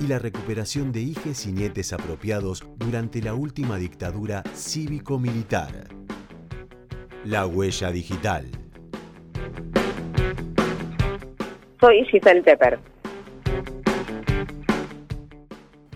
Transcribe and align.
y 0.00 0.06
la 0.06 0.18
recuperación 0.18 0.92
de 0.92 1.00
hijes 1.00 1.46
y 1.46 1.52
nietes 1.52 1.92
apropiados 1.92 2.64
durante 2.76 3.22
la 3.22 3.34
última 3.34 3.76
dictadura 3.76 4.42
cívico-militar. 4.54 5.88
La 7.24 7.46
huella 7.46 7.90
digital. 7.90 8.46
Soy 11.80 12.04
Giselle 12.06 12.42
Pepper. 12.42 12.78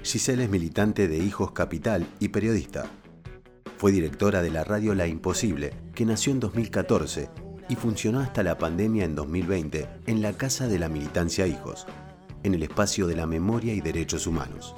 Giselle 0.03 0.45
es 0.45 0.51
militante 0.51 1.07
de 1.07 1.19
Hijos 1.19 1.53
Capital 1.53 2.07
y 2.19 2.29
periodista. 2.29 2.87
Fue 3.77 3.93
directora 3.93 4.43
de 4.43 4.51
la 4.51 4.65
radio 4.65 4.95
La 4.95 5.07
Imposible, 5.07 5.73
que 5.95 6.05
nació 6.05 6.33
en 6.33 6.41
2014 6.41 7.29
y 7.69 7.77
funcionó 7.77 8.21
hasta 8.21 8.43
la 8.43 8.59
pandemia 8.59 9.05
en 9.05 9.15
2020 9.15 9.87
en 10.07 10.23
la 10.23 10.33
Casa 10.33 10.67
de 10.67 10.79
la 10.79 10.89
Militancia 10.89 11.47
Hijos, 11.47 11.87
en 12.43 12.55
el 12.55 12.63
espacio 12.63 13.07
de 13.07 13.17
la 13.17 13.27
memoria 13.27 13.75
y 13.75 13.81
derechos 13.81 14.27
humanos. 14.27 14.75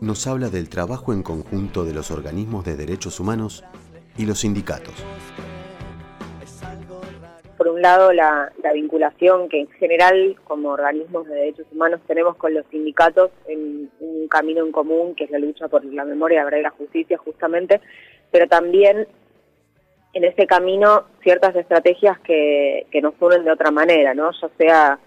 Nos 0.00 0.26
habla 0.26 0.48
del 0.48 0.68
trabajo 0.68 1.12
en 1.12 1.22
conjunto 1.22 1.84
de 1.84 1.94
los 1.94 2.10
organismos 2.10 2.64
de 2.64 2.76
derechos 2.76 3.20
humanos 3.20 3.64
y 4.18 4.26
los 4.26 4.40
sindicatos. 4.40 4.94
Por 7.56 7.68
un 7.68 7.80
lado, 7.80 8.12
la, 8.12 8.52
vinculación 8.74 9.48
que 9.48 9.60
en 9.60 9.68
general 9.72 10.36
como 10.44 10.70
organismos 10.70 11.28
de 11.28 11.34
derechos 11.34 11.66
humanos 11.70 12.00
tenemos 12.06 12.36
con 12.36 12.54
los 12.54 12.66
sindicatos 12.70 13.30
en 13.46 13.90
un 14.00 14.26
camino 14.28 14.64
en 14.64 14.72
común, 14.72 15.14
que 15.14 15.24
es 15.24 15.30
la 15.30 15.38
lucha 15.38 15.68
por 15.68 15.84
la 15.84 16.04
memoria, 16.04 16.38
la 16.38 16.44
verdad 16.46 16.58
y 16.58 16.62
la 16.62 16.70
justicia 16.70 17.18
justamente, 17.18 17.80
pero 18.30 18.48
también 18.48 19.06
en 20.14 20.24
ese 20.24 20.46
camino 20.46 21.04
ciertas 21.22 21.54
estrategias 21.54 22.18
que, 22.20 22.86
que 22.90 23.00
nos 23.00 23.14
unen 23.20 23.44
de 23.44 23.52
otra 23.52 23.70
manera, 23.70 24.14
¿no? 24.14 24.32
ya 24.32 24.48
sea 24.58 24.98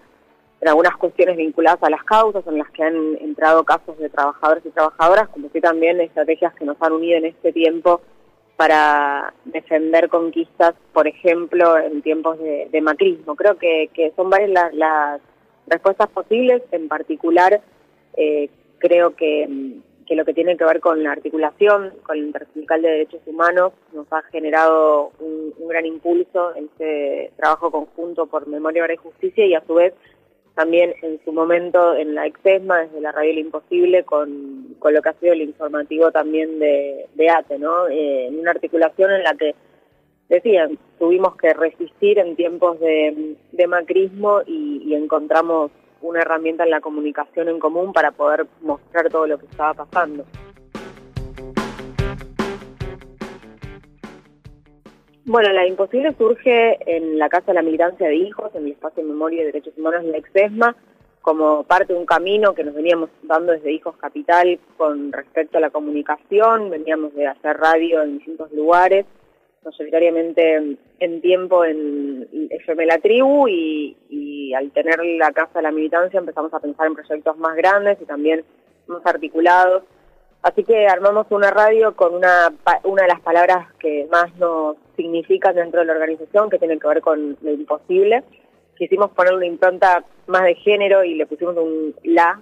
en 0.60 0.68
algunas 0.68 0.96
cuestiones 0.96 1.36
vinculadas 1.36 1.82
a 1.82 1.90
las 1.90 2.02
causas 2.04 2.46
en 2.46 2.58
las 2.58 2.70
que 2.70 2.82
han 2.82 3.16
entrado 3.20 3.64
casos 3.64 3.98
de 3.98 4.08
trabajadores 4.08 4.64
y 4.64 4.70
trabajadoras, 4.70 5.28
como 5.28 5.50
que 5.50 5.60
también 5.60 6.00
estrategias 6.00 6.54
que 6.54 6.64
nos 6.64 6.80
han 6.80 6.92
unido 6.92 7.18
en 7.18 7.26
este 7.26 7.52
tiempo 7.52 8.00
para 8.56 9.34
defender 9.44 10.08
conquistas, 10.08 10.74
por 10.94 11.06
ejemplo, 11.06 11.78
en 11.78 12.00
tiempos 12.00 12.38
de, 12.38 12.80
macrismo. 12.80 13.36
Creo 13.36 13.58
que, 13.58 14.12
son 14.16 14.30
varias 14.30 14.72
las, 14.72 15.20
respuestas 15.66 16.08
posibles, 16.08 16.62
en 16.70 16.88
particular 16.88 17.60
eh, 18.16 18.48
creo 18.78 19.16
que, 19.16 19.48
lo 20.08 20.24
que 20.24 20.32
tiene 20.32 20.56
que 20.56 20.64
ver 20.64 20.80
con 20.80 21.02
la 21.02 21.12
articulación, 21.12 21.92
con 22.04 22.16
el 22.16 22.26
Intersindical 22.26 22.80
de 22.80 22.88
Derechos 22.88 23.20
Humanos, 23.26 23.72
nos 23.92 24.10
ha 24.12 24.22
generado 24.30 25.10
un, 25.18 25.52
un 25.58 25.68
gran 25.68 25.84
impulso 25.84 26.54
en 26.54 26.66
este 26.66 27.32
trabajo 27.36 27.70
conjunto 27.70 28.26
por 28.26 28.46
Memoria, 28.46 28.82
Verdad 28.82 28.94
y 28.94 29.08
Justicia 29.08 29.44
y 29.44 29.54
a 29.54 29.66
su 29.66 29.74
vez 29.74 29.92
también 30.56 30.94
en 31.02 31.20
su 31.22 31.32
momento 31.32 31.94
en 31.94 32.14
la 32.14 32.26
Exesma, 32.26 32.80
desde 32.80 33.02
la 33.02 33.12
Radio 33.12 33.30
El 33.30 33.38
Imposible, 33.40 34.04
con, 34.04 34.74
con 34.78 34.94
lo 34.94 35.02
que 35.02 35.10
ha 35.10 35.20
sido 35.20 35.34
el 35.34 35.42
informativo 35.42 36.10
también 36.10 36.58
de, 36.58 37.06
de 37.14 37.30
ATE, 37.30 37.58
¿no? 37.58 37.88
Eh, 37.88 38.28
en 38.28 38.38
una 38.40 38.52
articulación 38.52 39.12
en 39.12 39.22
la 39.22 39.34
que 39.34 39.54
decían, 40.30 40.78
tuvimos 40.98 41.36
que 41.36 41.52
resistir 41.52 42.18
en 42.18 42.36
tiempos 42.36 42.80
de, 42.80 43.36
macrismo 43.68 44.40
y, 44.46 44.94
encontramos 44.94 45.70
una 46.00 46.22
herramienta 46.22 46.64
en 46.64 46.70
la 46.70 46.80
comunicación 46.80 47.48
en 47.48 47.58
común 47.58 47.92
para 47.92 48.12
poder 48.12 48.46
mostrar 48.62 49.10
todo 49.10 49.26
lo 49.26 49.38
que 49.38 49.46
estaba 49.46 49.84
pasando. 49.84 50.24
Bueno, 55.28 55.52
la 55.52 55.66
imposible 55.66 56.14
surge 56.16 56.78
en 56.86 57.18
la 57.18 57.28
Casa 57.28 57.46
de 57.46 57.54
la 57.54 57.62
Militancia 57.62 58.06
de 58.06 58.14
Hijos, 58.14 58.54
en 58.54 58.64
el 58.64 58.72
Espacio 58.72 59.02
de 59.02 59.08
Memoria 59.08 59.42
y 59.42 59.46
Derechos 59.46 59.76
Humanos 59.76 60.04
la 60.04 60.18
Exesma, 60.18 60.76
como 61.20 61.64
parte 61.64 61.94
de 61.94 61.98
un 61.98 62.06
camino 62.06 62.54
que 62.54 62.62
nos 62.62 62.76
veníamos 62.76 63.10
dando 63.24 63.50
desde 63.50 63.72
Hijos 63.72 63.96
Capital 63.96 64.60
con 64.76 65.10
respecto 65.10 65.58
a 65.58 65.60
la 65.60 65.70
comunicación, 65.70 66.70
veníamos 66.70 67.12
de 67.16 67.26
hacer 67.26 67.56
radio 67.56 68.04
en 68.04 68.18
distintos 68.18 68.52
lugares, 68.52 69.04
mayoritariamente 69.64 70.76
en 71.00 71.20
tiempo 71.20 71.64
en 71.64 72.28
FM 72.48 72.86
La 72.86 72.98
Tribu 72.98 73.48
y 73.48 74.54
al 74.54 74.70
tener 74.70 75.04
la 75.04 75.32
Casa 75.32 75.58
de 75.58 75.62
la 75.62 75.72
Militancia 75.72 76.20
empezamos 76.20 76.54
a 76.54 76.60
pensar 76.60 76.86
en 76.86 76.94
proyectos 76.94 77.36
más 77.36 77.56
grandes 77.56 78.00
y 78.00 78.04
también 78.04 78.44
más 78.86 79.04
articulados 79.04 79.82
Así 80.42 80.62
que 80.64 80.86
armamos 80.86 81.26
una 81.30 81.50
radio 81.50 81.96
con 81.96 82.14
una, 82.14 82.52
una 82.84 83.02
de 83.02 83.08
las 83.08 83.20
palabras 83.20 83.72
que 83.78 84.06
más 84.10 84.34
nos 84.36 84.76
significan 84.96 85.56
dentro 85.56 85.80
de 85.80 85.86
la 85.86 85.92
organización, 85.94 86.50
que 86.50 86.58
tiene 86.58 86.78
que 86.78 86.86
ver 86.88 87.00
con 87.00 87.36
lo 87.40 87.50
imposible. 87.50 88.22
Quisimos 88.76 89.10
poner 89.10 89.34
una 89.34 89.46
impronta 89.46 90.04
más 90.26 90.44
de 90.44 90.54
género 90.54 91.02
y 91.02 91.14
le 91.14 91.26
pusimos 91.26 91.56
un 91.56 91.94
la, 92.04 92.40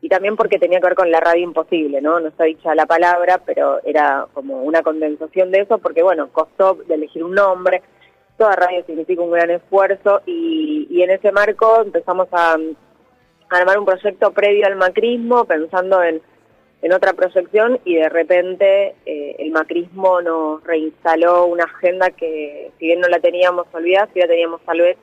y 0.00 0.08
también 0.08 0.36
porque 0.36 0.58
tenía 0.58 0.80
que 0.80 0.86
ver 0.86 0.94
con 0.94 1.10
la 1.10 1.20
radio 1.20 1.42
imposible, 1.42 2.00
¿no? 2.00 2.20
No 2.20 2.28
está 2.28 2.44
dicha 2.44 2.74
la 2.74 2.86
palabra, 2.86 3.40
pero 3.44 3.80
era 3.84 4.26
como 4.32 4.62
una 4.62 4.82
condensación 4.82 5.50
de 5.50 5.60
eso, 5.60 5.78
porque 5.78 6.02
bueno, 6.02 6.28
costó 6.32 6.74
de 6.74 6.94
elegir 6.94 7.24
un 7.24 7.34
nombre, 7.34 7.82
toda 8.36 8.54
radio 8.54 8.84
significa 8.84 9.22
un 9.22 9.32
gran 9.32 9.50
esfuerzo, 9.50 10.22
y, 10.26 10.86
y 10.90 11.02
en 11.02 11.10
ese 11.10 11.32
marco 11.32 11.82
empezamos 11.82 12.28
a 12.32 12.56
armar 13.50 13.78
un 13.78 13.86
proyecto 13.86 14.32
previo 14.32 14.66
al 14.66 14.76
macrismo, 14.76 15.44
pensando 15.46 16.02
en 16.02 16.20
en 16.80 16.92
otra 16.92 17.12
proyección 17.12 17.80
y 17.84 17.96
de 17.96 18.08
repente 18.08 18.94
eh, 19.04 19.36
el 19.38 19.50
macrismo 19.50 20.22
nos 20.22 20.62
reinstaló 20.64 21.46
una 21.46 21.64
agenda 21.64 22.10
que 22.10 22.70
si 22.78 22.86
bien 22.86 23.00
no 23.00 23.08
la 23.08 23.18
teníamos 23.18 23.66
olvidada, 23.72 24.08
si 24.12 24.20
la 24.20 24.28
teníamos 24.28 24.60
tal 24.62 24.80
vez 24.80 24.96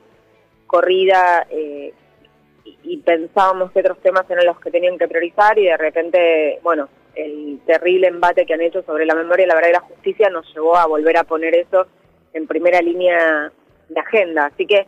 corrida 0.66 1.46
eh, 1.50 1.92
y, 2.82 2.96
pensábamos 2.98 3.70
que 3.72 3.80
otros 3.80 3.98
temas 4.00 4.28
eran 4.30 4.46
los 4.46 4.58
que 4.58 4.70
tenían 4.70 4.98
que 4.98 5.06
priorizar 5.06 5.58
y 5.58 5.66
de 5.66 5.76
repente, 5.76 6.58
bueno, 6.62 6.88
el 7.14 7.60
terrible 7.66 8.08
embate 8.08 8.46
que 8.46 8.54
han 8.54 8.60
hecho 8.60 8.82
sobre 8.82 9.06
la 9.06 9.14
memoria, 9.14 9.46
la 9.46 9.54
verdad 9.54 9.70
y 9.70 9.72
la 9.74 9.80
justicia 9.80 10.30
nos 10.30 10.52
llevó 10.54 10.76
a 10.76 10.86
volver 10.86 11.16
a 11.16 11.24
poner 11.24 11.54
eso 11.54 11.86
en 12.32 12.46
primera 12.46 12.80
línea 12.80 13.52
de 13.88 14.00
agenda. 14.00 14.46
Así 14.46 14.66
que 14.66 14.86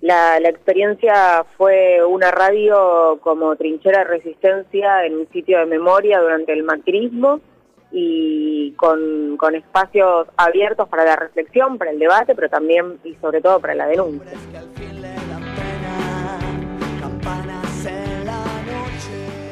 la, 0.00 0.38
experiencia 0.38 1.44
fue 1.56 2.04
una 2.04 2.30
radio 2.30 3.18
como 3.22 3.54
trinchera 3.56 3.98
de 3.98 4.04
resistencia 4.04 5.04
en 5.04 5.18
un 5.18 5.28
sitio 5.30 5.58
de 5.58 5.66
memoria 5.66 6.20
durante 6.20 6.52
el 6.52 6.62
macrismo 6.62 7.40
y 7.92 8.72
con, 8.72 9.36
con 9.36 9.54
espacios 9.54 10.28
abiertos 10.36 10.88
para 10.88 11.04
la 11.04 11.16
reflexión, 11.16 11.76
para 11.76 11.90
el 11.90 11.98
debate, 11.98 12.34
pero 12.34 12.48
también 12.48 12.98
y 13.04 13.14
sobre 13.16 13.40
todo 13.40 13.60
para 13.60 13.74
la 13.74 13.86
denuncia. 13.88 14.38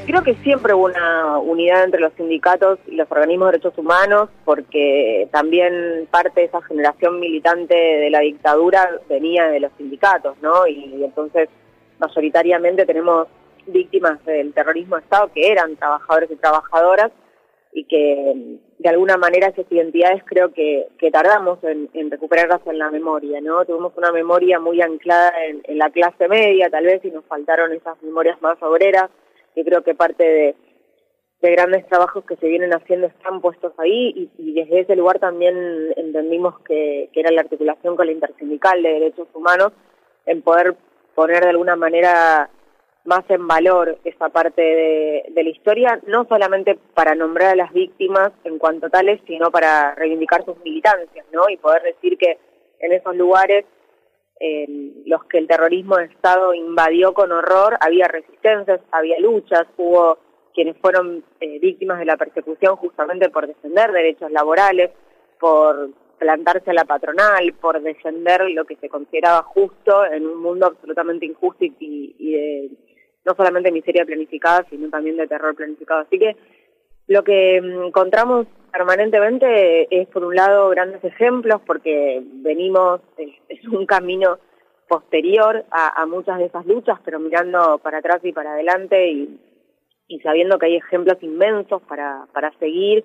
Creo 0.09 0.23
que 0.23 0.37
siempre 0.37 0.73
hubo 0.73 0.87
una 0.87 1.37
unidad 1.37 1.85
entre 1.85 2.01
los 2.01 2.15
sindicatos 2.15 2.79
y 2.87 2.93
los 2.93 3.13
organismos 3.13 3.49
de 3.49 3.53
derechos 3.53 3.77
humanos, 3.77 4.31
porque 4.47 5.29
también 5.31 6.09
parte 6.11 6.41
de 6.41 6.47
esa 6.47 6.63
generación 6.63 7.21
militante 7.21 7.75
de 7.75 8.09
la 8.09 8.21
dictadura 8.21 8.89
venía 9.07 9.49
de 9.49 9.61
los 9.61 9.71
sindicatos, 9.77 10.35
¿no? 10.41 10.67
Y, 10.67 11.05
entonces, 11.05 11.51
mayoritariamente 11.99 12.87
tenemos 12.87 13.29
víctimas 13.67 14.25
del 14.25 14.55
terrorismo 14.55 14.97
de 14.97 15.03
Estado 15.03 15.31
que 15.35 15.53
eran 15.53 15.77
trabajadores 15.77 16.31
y 16.31 16.37
trabajadoras 16.37 17.13
y 17.75 17.85
que 17.85 18.59
de 18.79 18.89
alguna 18.89 19.19
manera 19.19 19.49
esas 19.49 19.71
identidades 19.71 20.23
creo 20.25 20.55
que, 20.55 20.89
tardamos 21.13 21.59
en, 21.65 22.11
recuperarlas 22.11 22.67
en 22.67 22.79
la 22.79 22.91
memoria, 22.91 23.43
¿no? 23.43 23.63
Tuvimos 23.67 23.93
una 23.95 24.11
memoria 24.11 24.59
muy 24.59 24.81
anclada 24.81 25.35
en, 25.45 25.61
en 25.65 25.77
la 25.77 25.91
clase 25.91 26.29
media, 26.29 26.71
tal 26.71 26.87
vez, 26.87 27.05
y 27.05 27.11
nos 27.11 27.27
faltaron 27.27 27.75
esas 27.75 28.03
memorias 28.03 28.41
más 28.41 28.57
obreras 28.63 29.11
yo 29.59 29.65
creo 29.65 29.83
que 29.83 29.95
parte 29.95 30.23
de, 30.23 30.55
grandes 31.41 31.87
trabajos 31.89 32.25
que 32.25 32.37
se 32.37 32.47
vienen 32.47 32.73
haciendo 32.73 33.09
están 33.09 33.41
puestos 33.41 33.73
ahí 33.79 34.31
y, 34.39 34.53
desde 34.53 34.81
ese 34.81 34.97
lugar 34.97 35.19
también 35.19 35.57
entendimos 35.97 36.61
que, 36.61 37.11
era 37.13 37.33
la 37.33 37.41
articulación 37.41 37.97
con 37.97 38.07
la 38.07 38.13
intersindical 38.13 38.83
de 38.83 38.89
derechos 38.91 39.27
humanos 39.35 39.73
en 40.27 40.43
poder 40.43 40.77
poner 41.15 41.43
de 41.43 41.51
alguna 41.51 41.75
manera 41.75 42.51
más 43.05 43.25
en 43.29 43.49
valor 43.49 43.99
esa 44.05 44.29
parte 44.29 44.63
de, 44.63 45.43
la 45.43 45.51
historia, 45.51 46.01
no 46.07 46.25
solamente 46.29 46.79
para 46.95 47.17
nombrar 47.17 47.53
a 47.53 47.57
las 47.57 47.73
víctimas 47.73 48.31
en 48.45 48.59
cuanto 48.59 48.91
tales, 48.91 49.21
sino 49.27 49.51
para 49.51 49.95
reivindicar 49.97 50.45
sus 50.45 50.57
militancias, 50.63 51.27
¿no? 51.33 51.49
Y 51.49 51.57
poder 51.57 51.83
decir 51.83 52.17
que 52.19 52.39
en 52.81 52.93
esos 52.93 53.17
lugares 53.17 53.65
los 55.07 55.25
que 55.25 55.39
el 55.39 55.49
terrorismo 55.49 55.97
de 55.97 56.05
Estado 56.05 56.55
invadió 56.55 57.13
con 57.13 57.33
horror, 57.33 57.77
había 57.81 58.09
resistencias, 58.09 58.81
había 58.93 59.19
luchas, 59.19 59.67
hubo 59.77 60.19
quienes 60.55 60.77
fueron 60.79 61.25
eh, 61.41 61.59
víctimas 61.61 61.99
de 61.99 62.05
la 62.05 62.17
persecución 62.17 62.77
justamente 62.77 63.31
por 63.31 63.47
defender 63.47 63.93
derechos 63.93 64.31
laborales, 64.31 64.91
por 65.39 65.91
plantarse 66.19 66.71
a 66.71 66.75
la 66.75 66.85
patronal, 66.85 67.53
por 67.61 67.81
defender 67.81 68.49
lo 68.51 68.65
que 68.65 68.77
se 68.77 68.89
consideraba 68.89 69.43
justo 69.43 70.05
en 70.05 70.27
un 70.27 70.43
mundo 70.43 70.67
absolutamente 70.67 71.27
injusto 71.27 71.65
y, 71.65 71.75
y 72.19 72.33
de 72.33 72.71
no 73.25 73.35
solamente 73.37 73.71
miseria 73.71 74.05
planificada, 74.05 74.67
sino 74.71 74.89
también 74.89 75.17
de 75.17 75.27
terror 75.27 75.55
planificado. 75.55 76.01
Así 76.01 76.19
que 76.19 76.37
lo 77.09 77.25
que 77.25 77.61
mm, 77.61 77.87
encontramos 77.87 78.47
permanentemente 78.71 79.89
es, 79.91 80.07
por 80.09 80.25
un 80.25 80.37
lado, 80.37 80.69
grandes 80.69 81.03
ejemplos, 81.03 81.61
porque 81.67 82.23
venimos, 82.23 83.01
es, 83.17 83.65
un 83.73 83.87
camino 83.87 84.39
posterior 84.87 85.65
a, 85.71 86.07
muchas 86.07 86.39
de 86.39 86.47
esas 86.47 86.65
luchas, 86.65 86.99
pero 87.05 87.19
mirando 87.19 87.79
para 87.79 87.99
atrás 87.99 88.21
y 88.23 88.33
para 88.33 88.53
adelante 88.53 89.11
y, 89.11 89.41
sabiendo 90.23 90.59
que 90.59 90.67
hay 90.67 90.77
ejemplos 90.77 91.19
inmensos 91.21 91.83
para, 91.83 92.27
para 92.33 92.51
seguir. 92.59 93.05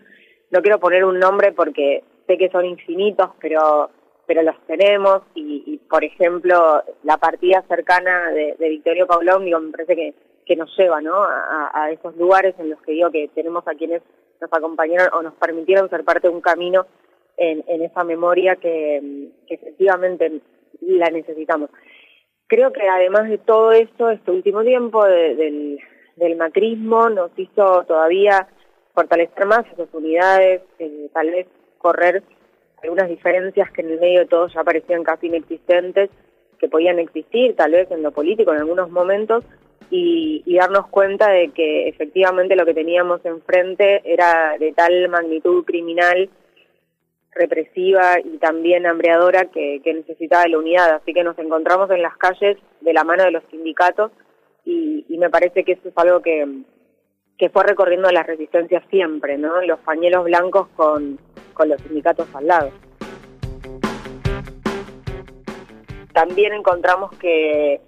No 0.51 0.61
quiero 0.61 0.79
poner 0.79 1.03
un 1.03 1.19
nombre 1.19 1.51
porque 1.51 2.03
sé 2.25 2.37
que 2.37 2.49
son 2.49 2.65
infinitos, 2.65 3.31
pero 3.41 3.89
pero 4.25 4.41
los 4.41 4.55
tenemos 4.67 5.21
y, 5.35 5.81
por 5.89 6.01
ejemplo, 6.01 6.81
la 7.03 7.17
partida 7.17 7.61
cercana 7.67 8.29
de, 8.31 8.55
de 8.57 8.69
Victorio 8.69 9.05
Paulón, 9.05 9.43
digo, 9.43 9.59
me 9.59 9.71
parece 9.71 9.97
que, 9.97 10.13
que 10.45 10.55
nos 10.55 10.75
lleva 10.77 11.01
¿no? 11.01 11.15
a, 11.23 11.89
esos 11.91 12.15
lugares 12.17 12.55
en 12.59 12.69
los 12.69 12.81
que 12.81 12.93
digo 12.93 13.11
que 13.11 13.29
tenemos 13.33 13.67
a 13.67 13.75
quienes 13.75 14.01
nos 14.41 14.51
acompañaron 14.51 15.09
o 15.13 15.21
nos 15.21 15.33
permitieron 15.35 15.89
ser 15.89 16.03
parte 16.03 16.27
de 16.27 16.33
un 16.33 16.41
camino 16.41 16.85
en, 17.37 17.81
esa 17.81 18.03
memoria 18.03 18.55
que, 18.55 19.29
efectivamente 19.47 20.41
la 20.81 21.09
necesitamos. 21.09 21.69
Creo 22.47 22.71
que 22.71 22.87
además 22.87 23.29
de 23.29 23.37
todo 23.37 23.71
esto, 23.71 24.09
este 24.09 24.31
último 24.31 24.63
tiempo 24.63 25.05
del, 25.05 25.79
del 26.15 26.35
macrismo 26.35 27.09
nos 27.09 27.31
hizo 27.37 27.83
todavía 27.85 28.47
fortalecer 28.93 29.45
más 29.45 29.65
esas 29.71 29.91
unidades, 29.93 30.61
eh, 30.79 31.09
tal 31.13 31.31
vez 31.31 31.47
correr 31.79 32.23
algunas 32.83 33.09
diferencias 33.09 33.71
que 33.71 33.81
en 33.81 33.91
el 33.91 33.99
medio 33.99 34.19
de 34.19 34.25
todo 34.25 34.47
ya 34.47 34.63
parecían 34.63 35.03
casi 35.03 35.27
inexistentes, 35.27 36.09
que 36.59 36.67
podían 36.67 36.99
existir 36.99 37.55
tal 37.55 37.71
vez 37.71 37.89
en 37.91 38.03
lo 38.03 38.11
político 38.11 38.53
en 38.53 38.59
algunos 38.59 38.89
momentos, 38.89 39.43
y, 39.95 40.55
darnos 40.55 40.87
cuenta 40.87 41.29
de 41.29 41.49
que 41.49 41.87
efectivamente 41.87 42.55
lo 42.55 42.65
que 42.65 42.73
teníamos 42.73 43.23
enfrente 43.25 44.01
era 44.05 44.55
de 44.57 44.71
tal 44.71 45.09
magnitud 45.09 45.65
criminal, 45.65 46.29
represiva 47.31 48.19
y 48.23 48.37
también 48.37 48.85
hambreadora 48.85 49.45
que, 49.45 49.81
necesitaba 49.85 50.43
de 50.43 50.49
la 50.49 50.59
unidad. 50.59 50.95
Así 50.95 51.13
que 51.13 51.23
nos 51.23 51.37
encontramos 51.37 51.91
en 51.91 52.01
las 52.01 52.15
calles 52.17 52.57
de 52.81 52.93
la 52.93 53.03
mano 53.03 53.23
de 53.23 53.31
los 53.31 53.43
sindicatos 53.51 54.11
y, 54.65 55.05
me 55.17 55.29
parece 55.29 55.63
que 55.63 55.73
eso 55.73 55.89
es 55.89 55.97
algo 55.97 56.21
que, 56.21 56.45
que 57.37 57.49
fue 57.49 57.63
recorriendo 57.63 58.09
la 58.11 58.23
resistencia 58.23 58.83
siempre, 58.89 59.37
¿no? 59.37 59.61
Los 59.61 59.79
pañuelos 59.79 60.23
blancos 60.25 60.67
con 60.75 61.19
con 61.53 61.69
los 61.69 61.79
sindicatos 61.81 62.27
al 62.33 62.47
lado. 62.47 62.71
También 66.13 66.53
encontramos 66.53 67.11
que, 67.17 67.81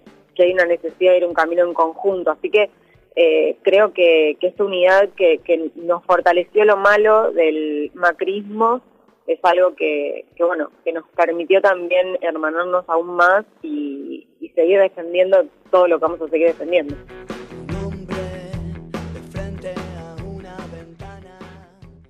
hay 0.44 0.54
una 0.54 0.66
necesidad 0.66 1.12
de 1.12 1.18
ir 1.18 1.26
un 1.26 1.34
camino 1.34 1.64
en 1.64 1.74
conjunto, 1.74 2.32
así 2.32 2.50
que 2.50 2.70
eh, 3.16 3.58
creo 3.62 3.94
que, 3.94 4.38
esta 4.42 4.64
unidad 4.64 5.10
que, 5.16 5.72
nos 5.76 6.04
fortaleció 6.04 6.66
lo 6.66 6.78
malo 6.78 7.32
del 7.32 7.92
macrismo 7.94 8.82
es 9.26 9.40
algo 9.44 9.76
que, 9.76 10.26
bueno 10.38 10.70
que 10.84 10.94
nos 10.94 11.06
permitió 11.16 11.60
también 11.62 12.18
hermanarnos 12.22 12.86
aún 12.88 13.16
más 13.16 13.46
y, 13.64 14.28
y 14.40 14.50
seguir 14.50 14.80
defendiendo 14.80 15.46
todo 15.72 15.88
lo 15.88 15.98
que 15.98 16.06
vamos 16.06 16.22
a 16.22 16.30
seguir 16.30 16.48
defendiendo. 16.48 16.96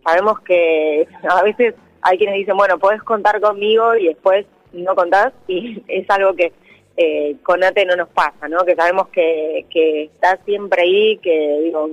sabemos 0.05 0.39
que 0.41 1.07
a 1.29 1.43
veces 1.43 1.73
hay 2.01 2.17
quienes 2.17 2.35
dicen, 2.35 2.55
bueno, 2.55 2.77
puedes 2.77 3.01
contar 3.03 3.41
conmigo 3.41 3.95
y 3.95 4.07
después 4.07 4.45
no 4.71 4.95
contás 4.95 5.33
y 5.47 5.83
es 5.87 6.09
algo 6.09 6.33
que 6.35 6.53
eh, 6.97 7.35
con 7.43 7.63
ATE 7.63 7.85
no 7.85 7.95
nos 7.95 8.09
pasa, 8.09 8.47
¿no? 8.47 8.65
Que 8.65 8.75
sabemos 8.75 9.09
que, 9.09 9.65
que 9.69 10.03
está 10.03 10.37
siempre 10.45 10.83
ahí, 10.83 11.17
que 11.17 11.59
digo, 11.63 11.89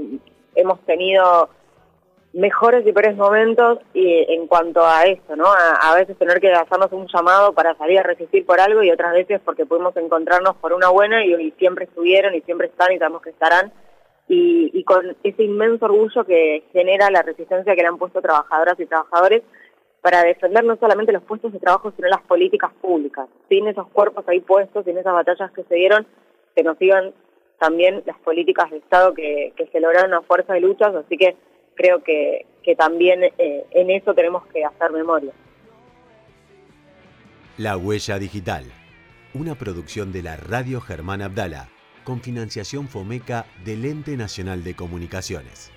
hemos 0.54 0.80
tenido 0.86 1.48
mejores 2.32 2.86
y 2.86 2.92
peores 2.92 3.16
momentos 3.16 3.80
y 3.92 4.24
en 4.32 4.46
cuanto 4.46 4.86
a 4.86 5.02
eso, 5.02 5.36
¿no? 5.36 5.46
A, 5.46 5.94
veces 5.96 6.16
tener 6.16 6.40
que 6.40 6.50
hacernos 6.50 6.90
un 6.92 7.06
llamado 7.06 7.52
para 7.52 7.74
salir 7.74 7.98
a 7.98 8.02
resistir 8.02 8.46
por 8.46 8.58
algo 8.58 8.82
y 8.82 8.90
otras 8.90 9.12
veces 9.12 9.40
porque 9.44 9.66
pudimos 9.66 9.94
encontrarnos 9.96 10.56
por 10.56 10.72
una 10.72 10.88
buena 10.88 11.24
y, 11.24 11.34
y 11.34 11.50
siempre 11.52 11.84
estuvieron 11.84 12.34
y 12.34 12.40
siempre 12.40 12.68
están 12.68 12.92
y 12.92 12.98
sabemos 12.98 13.22
que 13.22 13.30
estarán 13.30 13.72
y, 14.28 14.84
con 14.84 15.16
ese 15.22 15.42
inmenso 15.42 15.84
orgullo 15.86 16.24
que 16.24 16.64
genera 16.72 17.10
la 17.10 17.22
resistencia 17.22 17.74
que 17.74 17.82
le 17.82 17.88
han 17.88 17.98
puesto 17.98 18.22
trabajadoras 18.22 18.78
y 18.80 18.86
trabajadores 18.86 19.42
para 20.02 20.24
defender 20.24 20.64
no 20.64 20.76
solamente 20.76 21.12
los 21.12 21.22
puestos 21.22 21.52
de 21.52 21.60
trabajo, 21.60 21.92
sino 21.96 22.08
las 22.08 22.22
políticas 22.22 22.72
públicas. 22.80 23.28
Sin 23.48 23.68
esos 23.68 23.86
cuerpos 23.88 24.24
ahí 24.28 24.40
puestos, 24.40 24.84
sin 24.84 24.98
esas 24.98 25.12
batallas 25.12 25.50
que 25.52 25.62
se 25.62 25.76
dieron, 25.76 26.06
que 26.54 26.64
nos 26.64 26.76
sigan 26.76 27.14
también 27.58 28.02
las 28.04 28.18
políticas 28.18 28.70
de 28.72 28.78
Estado 28.78 29.14
que, 29.14 29.54
se 29.70 29.80
lograron 29.80 30.12
a 30.12 30.22
fuerza 30.22 30.54
de 30.54 30.60
luchas, 30.60 30.92
así 30.96 31.16
que 31.16 31.36
creo 31.74 32.02
que, 32.02 32.46
también 32.76 33.22
eh, 33.22 33.64
en 33.70 33.90
eso 33.90 34.12
tenemos 34.14 34.44
que 34.46 34.64
hacer 34.64 34.90
memoria. 34.90 35.32
La 37.56 37.76
Huella 37.76 38.18
Digital, 38.18 38.64
una 39.34 39.54
producción 39.54 40.12
de 40.12 40.22
la 40.22 40.36
Radio 40.36 40.80
Germán 40.80 41.22
Abdala 41.22 41.68
con 42.02 42.20
financiación 42.20 42.88
FOMECA 42.88 43.46
del 43.64 43.84
Ente 43.84 44.16
Nacional 44.16 44.64
de 44.64 44.74
Comunicaciones. 44.74 45.70